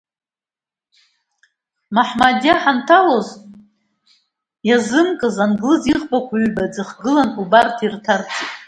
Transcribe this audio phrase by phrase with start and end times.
[1.95, 3.27] Маҳмадиа ҳанҭалоз
[4.67, 8.49] иазымкыз, англыз иӷбақәа ҩба ӡхгылан, убарҭ ирҭарҵеит.